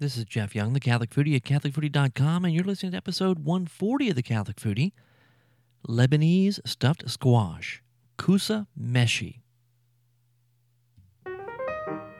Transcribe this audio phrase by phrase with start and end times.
[0.00, 4.08] This is Jeff Young, the Catholic Foodie at CatholicFoodie.com, and you're listening to episode 140
[4.08, 4.92] of the Catholic Foodie
[5.86, 7.82] Lebanese stuffed squash,
[8.16, 9.40] Kousa Meshi.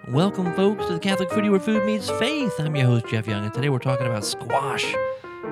[0.09, 2.53] Welcome, folks, to the Catholic Foodie where food meets faith.
[2.59, 4.95] I'm your host, Jeff Young, and today we're talking about squash.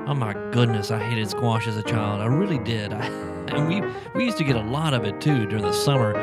[0.07, 2.21] Oh my goodness, I hated squash as a child.
[2.21, 2.93] I really did.
[2.93, 3.07] I,
[3.49, 3.81] and we,
[4.15, 6.15] we used to get a lot of it too during the summer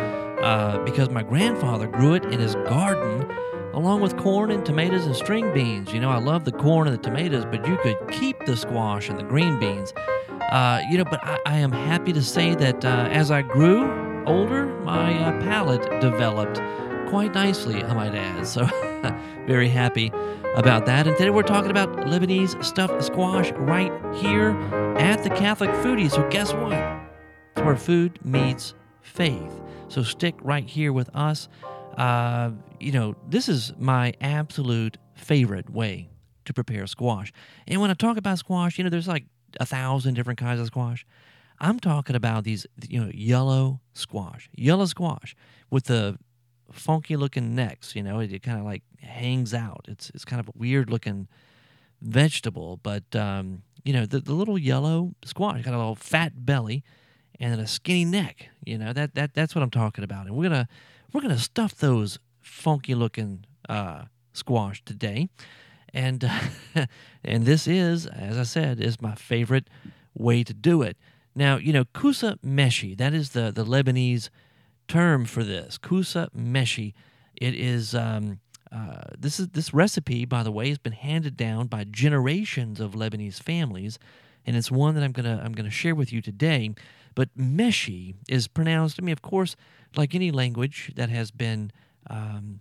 [0.44, 3.28] uh, because my grandfather grew it in his garden
[3.76, 5.94] along with corn and tomatoes and string beans.
[5.94, 9.10] You know, I love the corn and the tomatoes, but you could keep the squash
[9.10, 9.94] and the green beans.
[10.52, 14.24] Uh, you know, but I, I, am happy to say that uh, as I grew
[14.26, 16.62] older, my uh, palate developed
[17.10, 18.48] quite nicely, I might add.
[18.48, 18.66] So,
[19.48, 20.12] very happy
[20.56, 21.08] about that.
[21.08, 24.52] And today we're talking about Lebanese stuffed squash right here
[24.98, 26.10] at the Catholic Foodie.
[26.10, 26.74] So, guess what?
[27.56, 29.60] It's where food meets faith.
[29.90, 31.50] So, stick right here with us.
[31.98, 36.10] Uh, you know, this is my absolute favorite way
[36.46, 37.32] to prepare squash.
[37.68, 39.26] And when I talk about squash, you know, there's like
[39.60, 41.06] a thousand different kinds of squash.
[41.60, 45.36] I'm talking about these, you know, yellow squash, yellow squash
[45.70, 46.18] with the
[46.72, 47.96] funky looking necks.
[47.96, 49.86] You know, it, it kind of like hangs out.
[49.88, 51.28] It's it's kind of a weird looking
[52.02, 56.84] vegetable, but um, you know, the, the little yellow squash got a little fat belly
[57.40, 58.50] and then a skinny neck.
[58.66, 60.28] You know, that that that's what I'm talking about.
[60.28, 60.68] And we're gonna
[61.12, 65.30] we're going to stuff those funky looking uh, squash today.
[65.94, 66.86] And, uh,
[67.24, 69.70] and this is, as I said, is my favorite
[70.14, 70.98] way to do it.
[71.36, 74.30] Now, you know, kousa meshi, that is the, the Lebanese
[74.88, 75.78] term for this.
[75.78, 76.94] Kousa meshi.
[77.36, 78.40] It is, um,
[78.72, 82.92] uh, this is this recipe, by the way, has been handed down by generations of
[82.92, 84.00] Lebanese families,
[84.46, 86.72] and it's one that I'm gonna I'm gonna share with you today.
[87.16, 89.00] But meshi is pronounced.
[89.00, 89.56] I mean, of course,
[89.96, 91.72] like any language that has been
[92.10, 92.60] um,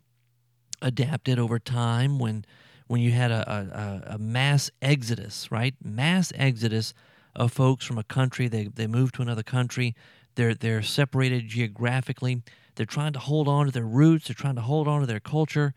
[0.81, 2.45] adapted over time when
[2.87, 5.75] when you had a, a, a, mass exodus, right?
[5.83, 6.93] Mass exodus
[7.35, 9.95] of folks from a country, they, they move to another country,
[10.35, 12.43] they're, they're separated geographically,
[12.75, 15.21] they're trying to hold on to their roots, they're trying to hold on to their
[15.21, 15.75] culture.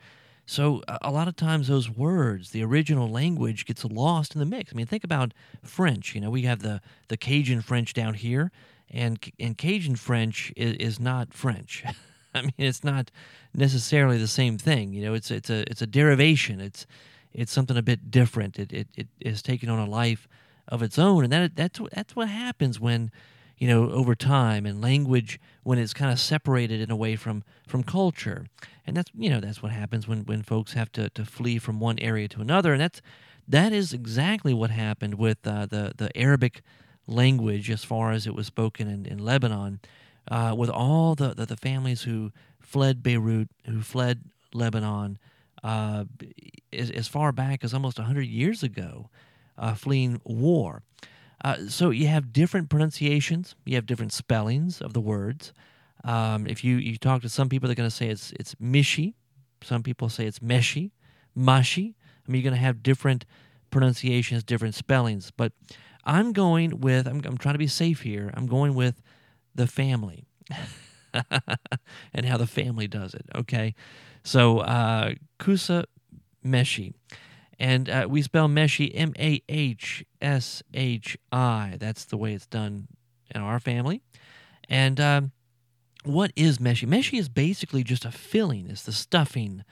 [0.50, 4.72] So a lot of times those words, the original language, gets lost in the mix.
[4.72, 6.16] I mean, think about French.
[6.16, 8.50] You know, we have the, the Cajun French down here,
[8.90, 11.84] and and Cajun French is, is not French.
[12.34, 13.12] I mean, it's not
[13.53, 14.94] necessarily the same thing.
[14.94, 16.62] You know, it's it's a it's a derivation.
[16.62, 16.88] It's
[17.34, 18.57] it's something a bit different.
[18.57, 20.30] It it, it is taking on a life
[20.69, 23.12] of its own, and that that's that's what happens when
[23.57, 27.44] you know over time and language when it's kind of separated in a way from
[27.68, 28.45] from culture,
[28.85, 31.79] and that's you know that's what happens when when folks have to to flee from
[31.79, 33.01] one area to another, and that's
[33.47, 36.62] that is exactly what happened with uh, the the Arabic
[37.07, 39.79] language as far as it was spoken in, in Lebanon,
[40.29, 45.18] uh, with all the, the, the, families who fled Beirut, who fled Lebanon,
[45.63, 46.03] uh,
[46.74, 49.09] as, as, far back as almost 100 years ago,
[49.57, 50.84] uh, fleeing war.
[51.44, 55.53] Uh, so you have different pronunciations, you have different spellings of the words.
[56.03, 59.14] Um, if you, you talk to some people, they're going to say it's, it's mishi.
[59.62, 60.92] Some people say it's meshi,
[61.38, 61.94] mashi.
[62.28, 63.25] I mean, you're going to have different
[63.72, 65.31] pronunciations, different spellings.
[65.31, 65.53] But
[66.03, 68.31] I'm going with, I'm, I'm trying to be safe here.
[68.34, 69.02] I'm going with
[69.56, 70.25] the family
[72.14, 73.25] and how the family does it.
[73.36, 73.75] Okay.
[74.24, 75.86] So, uh, Kousa
[76.46, 76.94] Meshi.
[77.59, 81.75] And uh, we spell Meshi M A H S H I.
[81.79, 82.88] That's the way it's done
[83.34, 84.01] in our family.
[84.69, 85.31] And um,
[86.03, 86.88] what is Meshi?
[86.88, 89.63] Meshi is basically just a filling, it's the stuffing,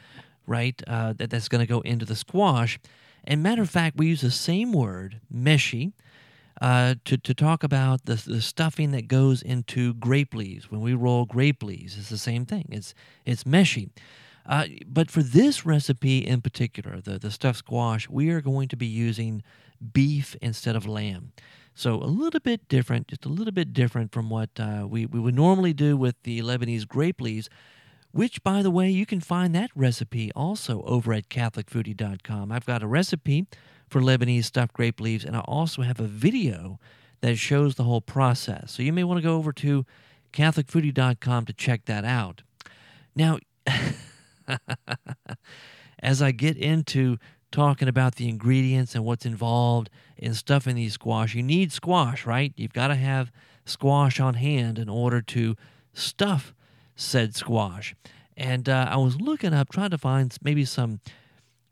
[0.48, 0.82] right?
[0.88, 2.80] Uh, that, that's going to go into the squash.
[3.24, 5.94] And matter of fact, we use the same word, Meshi,
[6.62, 10.72] uh, to, to talk about the, the stuffing that goes into grape leaves.
[10.72, 12.68] When we roll grape leaves, it's the same thing.
[12.72, 12.94] It's,
[13.26, 13.90] it's meshi.
[14.46, 18.76] Uh, but for this recipe in particular, the, the stuffed squash, we are going to
[18.76, 19.42] be using
[19.94, 21.32] beef instead of lamb.
[21.74, 25.20] So a little bit different, just a little bit different from what uh, we, we
[25.20, 27.50] would normally do with the Lebanese grape leaves,
[28.12, 32.52] which, by the way, you can find that recipe also over at CatholicFoodie.com.
[32.52, 33.46] I've got a recipe
[33.90, 36.80] for Lebanese stuffed grape leaves, and I also have a video
[37.20, 38.72] that shows the whole process.
[38.72, 39.86] So you may want to go over to
[40.32, 42.42] CatholicFoodie.com to check that out.
[43.16, 43.40] Now,
[46.00, 47.18] as I get into
[47.52, 52.54] talking about the ingredients and what's involved in stuffing these squash, you need squash, right?
[52.56, 53.32] You've got to have
[53.66, 55.56] squash on hand in order to
[55.94, 56.54] stuff
[56.96, 57.96] said squash.
[58.38, 61.00] And uh, I was looking up, trying to find maybe some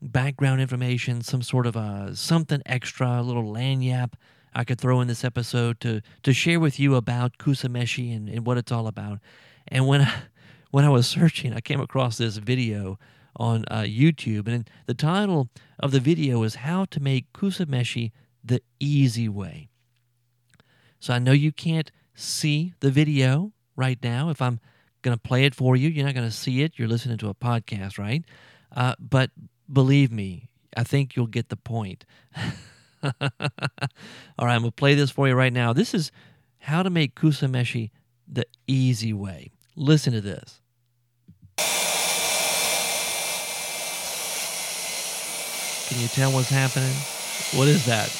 [0.00, 4.14] background information, some sort of a something extra, a little lagniappe
[4.54, 8.46] I could throw in this episode to to share with you about kusameshi and, and
[8.46, 9.18] what it's all about.
[9.68, 10.12] And when I,
[10.74, 12.98] when I was searching, I came across this video
[13.36, 14.48] on uh, YouTube.
[14.48, 15.48] And the title
[15.78, 18.10] of the video is How to Make Kusameshi
[18.42, 19.68] the Easy Way.
[20.98, 24.30] So I know you can't see the video right now.
[24.30, 24.58] If I'm
[25.02, 26.72] going to play it for you, you're not going to see it.
[26.76, 28.24] You're listening to a podcast, right?
[28.74, 29.30] Uh, but
[29.72, 32.04] believe me, I think you'll get the point.
[33.04, 35.72] All right, I'm going to play this for you right now.
[35.72, 36.10] This is
[36.58, 37.92] how to make kusameshi
[38.26, 39.52] the easy way.
[39.76, 40.62] Listen to this.
[45.94, 46.90] Can you tell what's happening?
[47.56, 48.10] What is that?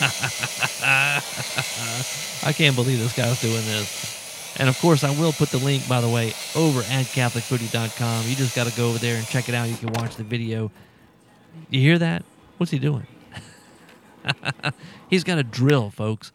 [2.44, 4.56] I can't believe this guy's doing this.
[4.58, 8.26] And of course, I will put the link, by the way, over at CatholicFoodie.com.
[8.26, 9.68] You just got to go over there and check it out.
[9.68, 10.72] You can watch the video.
[11.70, 12.24] You hear that?
[12.56, 13.06] What's he doing?
[15.08, 16.32] He's got a drill, folks.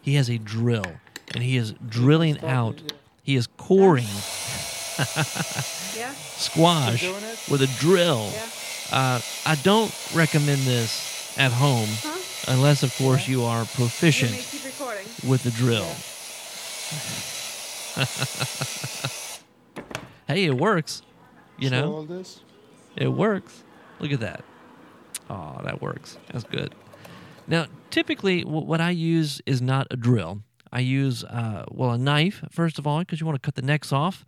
[0.00, 0.86] He has a drill,
[1.34, 2.80] and he is drilling out.
[3.22, 4.06] He is coring
[5.94, 6.10] Yeah.
[6.38, 7.38] squash Keep doing it?
[7.50, 8.30] with a drill.
[8.32, 8.46] Yeah.
[8.92, 12.52] Uh, I don't recommend this at home, Huh?
[12.52, 15.06] unless, of course, you are proficient keep recording.
[15.28, 15.86] with the drill.
[20.28, 21.02] Hey, it works.
[21.56, 22.40] You So know, all this?
[22.96, 23.62] it works.
[24.00, 24.42] Look at that.
[25.30, 26.18] Oh, that works.
[26.32, 26.74] That's good.
[27.46, 30.40] Now, typically, what I use is not a drill.
[30.72, 33.62] I use, uh, well, a knife, first of all, because you want to cut the
[33.62, 34.24] necks off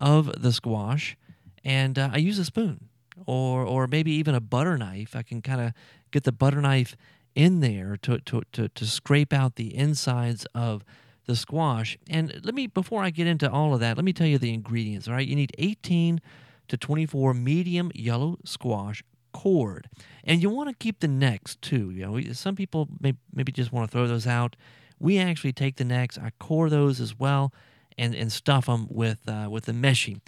[0.00, 1.16] of the squash.
[1.64, 2.84] And uh, I use a spoon
[3.26, 5.14] or, or maybe even a butter knife.
[5.14, 5.72] I can kind of
[6.10, 6.96] get the butter knife
[7.34, 10.84] in there to, to, to, to scrape out the insides of
[11.26, 11.96] the squash.
[12.08, 14.52] And let me, before I get into all of that, let me tell you the
[14.52, 15.06] ingredients.
[15.08, 15.26] All right.
[15.26, 16.20] You need 18
[16.68, 19.02] to 24 medium yellow squash
[19.32, 19.88] cored.
[20.24, 21.90] And you want to keep the necks too.
[21.90, 24.56] You know, some people may, maybe just want to throw those out.
[24.98, 27.52] We actually take the necks, I core those as well,
[27.96, 30.20] and, and stuff them with uh, with the meshi.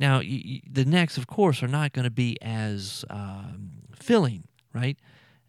[0.00, 4.98] Now, the necks, of course, are not going to be as um, filling, right,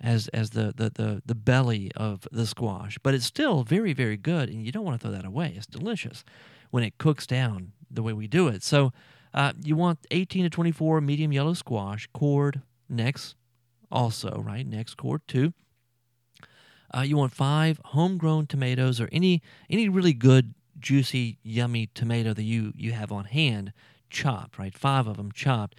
[0.02, 4.18] as as the, the the the belly of the squash, but it's still very very
[4.18, 5.54] good, and you don't want to throw that away.
[5.56, 6.26] It's delicious
[6.70, 8.62] when it cooks down the way we do it.
[8.62, 8.92] So.
[9.34, 13.34] Uh, you want 18 to 24 medium yellow squash, cored, necks,
[13.90, 14.68] also, right?
[14.68, 15.54] Next cored, two.
[16.94, 22.44] Uh, you want five homegrown tomatoes or any any really good, juicy, yummy tomato that
[22.44, 23.72] you, you have on hand,
[24.12, 24.78] chopped, right?
[24.78, 25.76] Five of them chopped.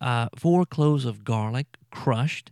[0.00, 2.50] Uh, four cloves of garlic, crushed.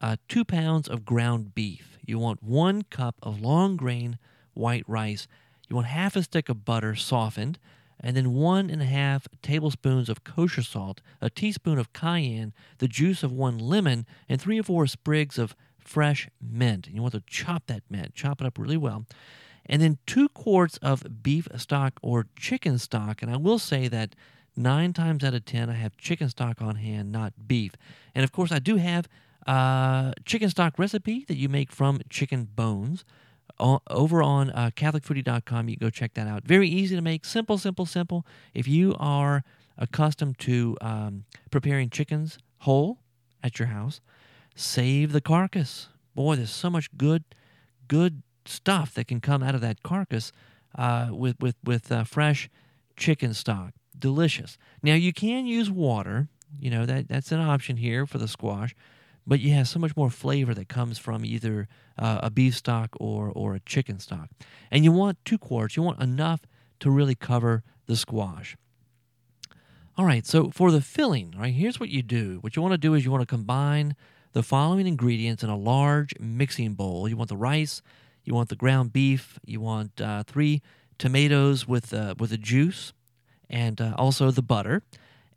[0.00, 1.98] Uh, two pounds of ground beef.
[2.04, 4.18] You want one cup of long grain
[4.54, 5.26] white rice.
[5.68, 7.58] You want half a stick of butter softened,
[8.00, 12.88] and then one and a half tablespoons of kosher salt, a teaspoon of cayenne, the
[12.88, 16.86] juice of one lemon, and three or four sprigs of fresh mint.
[16.86, 19.06] And you want to chop that mint, chop it up really well.
[19.64, 23.22] And then two quarts of beef stock or chicken stock.
[23.22, 24.14] And I will say that
[24.56, 27.72] nine times out of ten, I have chicken stock on hand, not beef.
[28.14, 29.08] And of course, I do have
[29.46, 33.04] uh, chicken stock recipe that you make from chicken bones
[33.58, 35.68] over on uh, CatholicFoodie.com.
[35.68, 36.44] You can go check that out.
[36.44, 37.24] Very easy to make.
[37.24, 38.26] Simple, simple, simple.
[38.54, 39.44] If you are
[39.78, 42.98] accustomed to um, preparing chickens whole
[43.42, 44.00] at your house,
[44.54, 45.88] save the carcass.
[46.14, 47.24] Boy, there's so much good,
[47.88, 50.32] good stuff that can come out of that carcass
[50.76, 52.48] uh, with with with uh, fresh
[52.96, 53.72] chicken stock.
[53.98, 54.58] Delicious.
[54.82, 56.28] Now you can use water.
[56.58, 58.74] You know that that's an option here for the squash,
[59.26, 62.90] but you have so much more flavor that comes from either uh, a beef stock
[62.98, 64.28] or or a chicken stock.
[64.70, 65.76] And you want two quarts.
[65.76, 66.42] You want enough
[66.80, 68.56] to really cover the squash.
[69.98, 72.38] All right, so for the filling, right, here's what you do.
[72.42, 73.96] What you want to do is you want to combine
[74.34, 77.08] the following ingredients in a large mixing bowl.
[77.08, 77.80] You want the rice,
[78.22, 80.60] you want the ground beef, you want uh, three
[80.98, 82.92] tomatoes with uh, with a juice,
[83.48, 84.82] and uh, also the butter,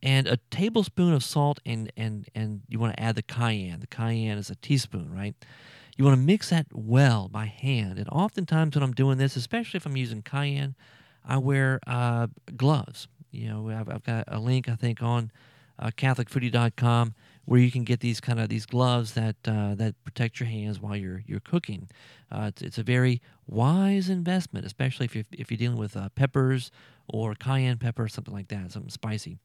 [0.02, 3.80] and a tablespoon of salt, and and and you want to add the cayenne.
[3.80, 5.36] The cayenne is a teaspoon, right?
[5.98, 8.00] You want to mix that well by hand.
[8.00, 10.76] And oftentimes when I'm doing this, especially if I'm using cayenne,
[11.26, 13.10] I wear uh, gloves.
[13.32, 15.30] You know, I've, I've got a link I think on
[15.78, 20.40] uh, CatholicFoodie.com where you can get these kind of these gloves that uh, that protect
[20.40, 21.90] your hands while you're you're cooking.
[22.32, 26.10] Uh, it's, it's a very wise investment, especially if you're, if you're dealing with uh,
[26.10, 26.72] peppers
[27.08, 29.38] or cayenne pepper, something like that, something spicy.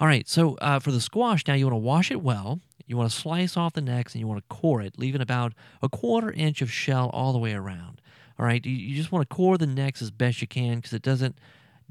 [0.00, 2.60] All right, so uh, for the squash, now you want to wash it well.
[2.86, 5.52] You want to slice off the necks and you want to core it, leaving about
[5.82, 8.00] a quarter inch of shell all the way around.
[8.38, 10.92] All right, you, you just want to core the necks as best you can because
[10.92, 11.36] it doesn't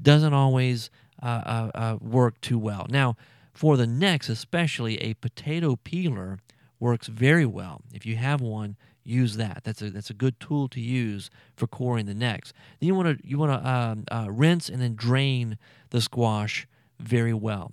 [0.01, 0.89] doesn't always
[1.21, 2.85] uh, uh, uh, work too well.
[2.89, 3.17] Now,
[3.51, 6.39] for the necks, especially, a potato peeler
[6.79, 7.81] works very well.
[7.93, 8.77] If you have one,
[9.07, 9.61] use that.
[9.63, 12.53] That's a that's a good tool to use for coring the necks.
[12.79, 15.57] Then you want to you want to um, uh, rinse and then drain
[15.89, 16.67] the squash
[16.99, 17.71] very well.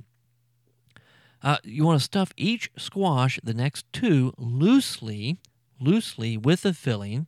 [1.42, 5.36] Uh, you want to stuff each squash, the next two, loosely,
[5.78, 7.26] loosely with the filling.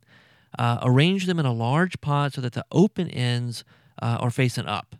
[0.57, 3.63] Uh, arrange them in a large pot so that the open ends
[4.01, 4.95] uh, are facing up.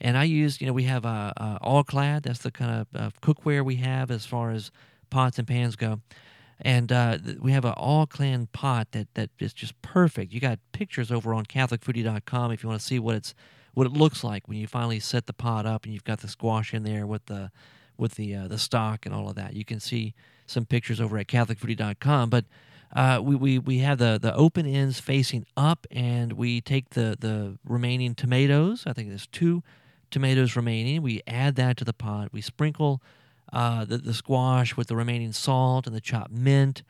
[0.00, 2.24] And I use, you know, we have a, a All-Clad.
[2.24, 4.72] That's the kind of uh, cookware we have as far as
[5.10, 6.00] pots and pans go.
[6.60, 10.32] And uh, we have an All-Clad pot that that is just perfect.
[10.32, 13.34] You got pictures over on CatholicFoodie.com if you want to see what it's
[13.74, 16.28] what it looks like when you finally set the pot up and you've got the
[16.28, 17.50] squash in there with the
[17.98, 19.54] with the uh, the stock and all of that.
[19.54, 20.14] You can see
[20.46, 22.30] some pictures over at CatholicFoodie.com.
[22.30, 22.46] But
[22.94, 27.16] uh, we, we, we have the, the open ends facing up, and we take the,
[27.18, 28.84] the remaining tomatoes.
[28.86, 29.62] I think there's two
[30.10, 31.02] tomatoes remaining.
[31.02, 32.28] We add that to the pot.
[32.32, 33.02] We sprinkle
[33.52, 36.82] uh, the, the squash with the remaining salt and the chopped mint,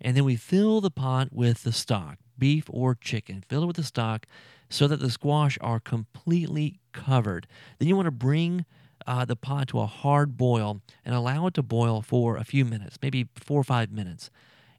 [0.00, 3.44] and then we fill the pot with the stock, beef or chicken.
[3.48, 4.26] Fill it with the stock
[4.68, 7.46] so that the squash are completely covered.
[7.78, 8.64] Then you want to bring
[9.06, 12.64] uh, the pot to a hard boil and allow it to boil for a few
[12.64, 14.30] minutes, maybe four or five minutes.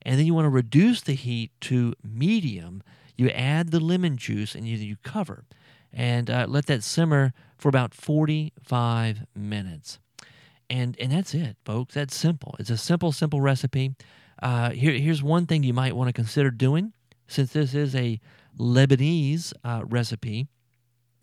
[0.01, 2.83] And then you want to reduce the heat to medium.
[3.15, 5.45] You add the lemon juice and you, you cover
[5.91, 9.99] and uh, let that simmer for about 45 minutes.
[10.75, 11.93] And, and that's it, folks.
[11.93, 12.53] That's simple.
[12.59, 13.95] It's a simple, simple recipe.
[14.43, 16.91] Uh, here, here's one thing you might want to consider doing
[17.27, 18.19] since this is a
[18.59, 20.47] Lebanese uh, recipe.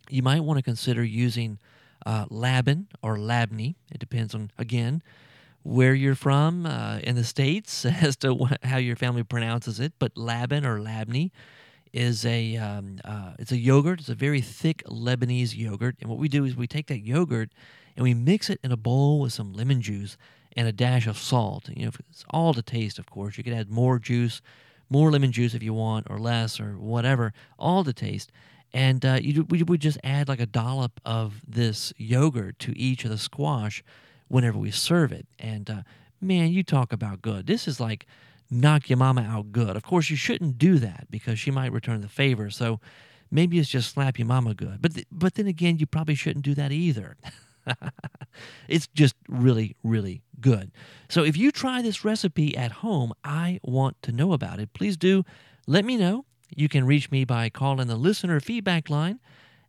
[0.08, 1.58] You might want to consider using
[2.06, 3.74] uh, Laban or Labney.
[3.92, 5.02] It depends on, again,
[5.64, 9.92] where you're from uh, in the States as to how your family pronounces it.
[9.98, 11.30] But Laban or Labney
[11.92, 14.00] is a um, uh, it's a yogurt.
[14.00, 15.96] It's a very thick Lebanese yogurt.
[16.00, 17.50] And what we do is we take that yogurt
[17.96, 20.16] and we mix it in a bowl with some lemon juice
[20.56, 21.68] and a dash of salt.
[21.68, 23.38] You know, it's all to taste, of course.
[23.38, 24.42] You could add more juice,
[24.90, 27.32] more lemon juice if you want, or less, or whatever.
[27.58, 28.30] All to taste
[28.74, 33.04] and uh, you, we would just add like a dollop of this yogurt to each
[33.04, 33.84] of the squash
[34.28, 35.26] whenever we serve it.
[35.38, 35.82] And uh,
[36.20, 37.46] man, you talk about good.
[37.46, 38.06] This is like
[38.50, 39.76] knock your mama out good.
[39.76, 42.48] Of course, you shouldn't do that because she might return the favor.
[42.50, 42.80] So
[43.30, 44.80] maybe it's just slap your mama good.
[44.80, 47.16] But th- but then again, you probably shouldn't do that either.
[48.68, 50.72] it's just really, really good.
[51.08, 54.72] So if you try this recipe at home, I want to know about it.
[54.72, 55.24] Please do
[55.66, 56.24] let me know.
[56.54, 59.20] You can reach me by calling the listener feedback line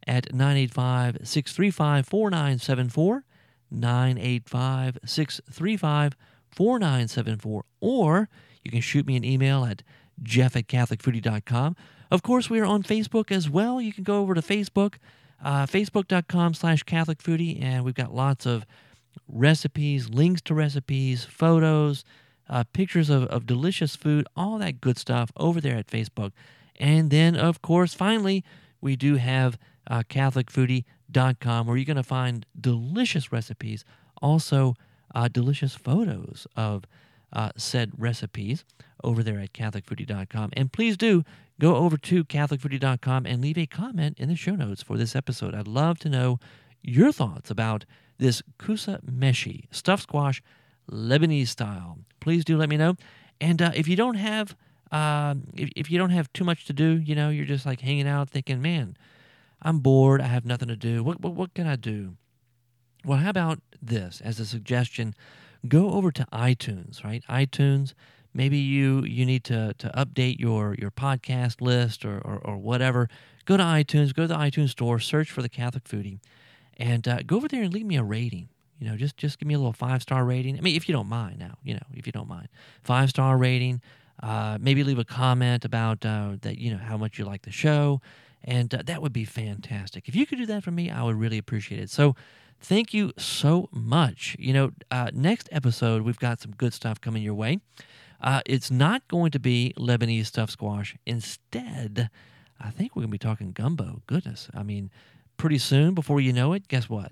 [0.05, 3.23] at 985 635 4974,
[3.71, 6.15] 985 635
[6.51, 8.29] 4974, or
[8.63, 9.83] you can shoot me an email at
[10.21, 11.75] jeff at catholicfoodie.com.
[12.11, 13.81] Of course, we are on Facebook as well.
[13.81, 14.95] You can go over to Facebook,
[15.43, 18.65] uh, facebook.com slash catholicfoodie, and we've got lots of
[19.27, 22.03] recipes, links to recipes, photos,
[22.49, 26.31] uh, pictures of, of delicious food, all that good stuff over there at Facebook.
[26.79, 28.43] And then, of course, finally,
[28.81, 29.57] we do have
[29.89, 33.85] uh, CatholicFoodie.com where you're going to find delicious recipes,
[34.21, 34.75] also
[35.13, 36.85] uh, delicious photos of
[37.31, 38.63] uh, said recipes
[39.03, 40.51] over there at CatholicFoodie.com.
[40.53, 41.23] And please do
[41.63, 45.55] go over to CatholicFoodie.com and leave a comment in the show notes for this episode.
[45.55, 46.37] I'd love to know
[46.81, 47.85] your thoughts about
[48.17, 50.43] this kousa meshi stuffed squash
[50.91, 51.99] Lebanese style.
[52.19, 52.95] Please do let me know.
[53.39, 54.57] And uh, if you don't have
[54.91, 57.79] um, if, if you don't have too much to do, you know, you're just like
[57.79, 58.97] hanging out thinking, man,
[59.61, 60.19] I'm bored.
[60.19, 61.01] I have nothing to do.
[61.01, 62.17] What, what, what can I do?
[63.05, 65.15] Well, how about this as a suggestion?
[65.65, 67.23] Go over to iTunes, right?
[67.29, 67.93] iTunes.
[68.33, 73.09] Maybe you you need to to update your your podcast list or or, or whatever.
[73.45, 74.13] Go to iTunes.
[74.13, 74.99] Go to the iTunes store.
[74.99, 76.19] Search for the Catholic Foodie,
[76.77, 78.49] and uh, go over there and leave me a rating.
[78.79, 80.57] You know, just just give me a little five star rating.
[80.57, 82.49] I mean, if you don't mind now, you know, if you don't mind,
[82.83, 83.81] five star rating.
[84.21, 87.51] Uh, maybe leave a comment about uh, that, you know, how much you like the
[87.51, 87.99] show.
[88.43, 90.07] And uh, that would be fantastic.
[90.07, 91.89] If you could do that for me, I would really appreciate it.
[91.89, 92.15] So
[92.59, 94.35] thank you so much.
[94.39, 97.59] You know, uh, next episode, we've got some good stuff coming your way.
[98.23, 100.95] Uh, it's not going to be Lebanese stuffed squash.
[101.05, 102.09] Instead,
[102.59, 104.01] I think we're going to be talking gumbo.
[104.07, 104.49] Goodness.
[104.53, 104.89] I mean,
[105.35, 107.11] pretty soon, before you know it, guess what?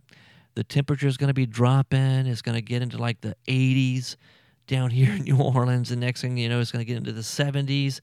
[0.55, 2.27] The temperature is going to be dropping.
[2.27, 4.15] It's going to get into like the 80s
[4.67, 5.89] down here in New Orleans.
[5.89, 7.99] The next thing you know, it's going to get into the 70s.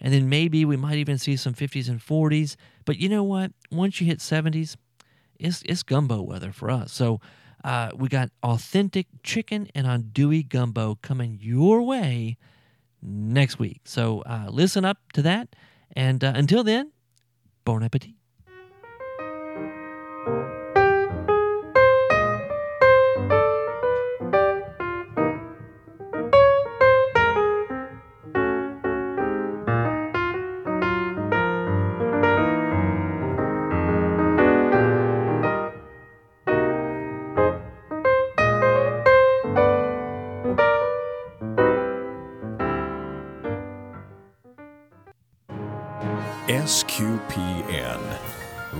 [0.00, 2.54] And then maybe we might even see some 50s and 40s.
[2.84, 3.50] But you know what?
[3.72, 4.76] Once you hit 70s,
[5.40, 6.92] it's, it's gumbo weather for us.
[6.92, 7.20] So
[7.64, 12.36] uh, we got authentic chicken and andouille gumbo coming your way
[13.02, 13.80] next week.
[13.84, 15.56] So uh, listen up to that.
[15.96, 16.92] And uh, until then,
[17.64, 18.14] bon appetit.
[46.94, 48.00] SQPN,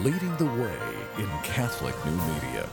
[0.05, 0.79] leading the way
[1.19, 2.69] in Catholic new media.